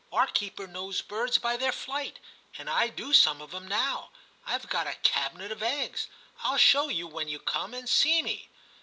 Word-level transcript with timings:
Our 0.11 0.25
keeper 0.25 0.65
knows 0.65 1.03
birds 1.03 1.37
by 1.37 1.57
their 1.57 1.71
flight, 1.71 2.17
and 2.57 2.71
I 2.71 2.87
do 2.87 3.13
some 3.13 3.39
of 3.39 3.53
'em 3.53 3.67
now. 3.67 4.09
I've 4.47 4.67
got 4.67 4.87
a 4.87 4.95
cabinet 5.03 5.51
of 5.51 5.61
eggs. 5.61 6.07
I'll 6.39 6.57
show 6.57 6.87
you 6.87 7.05
when 7.05 7.27
you 7.27 7.37
come 7.37 7.75
and 7.75 7.87
see 7.87 8.23
me.' 8.23 8.49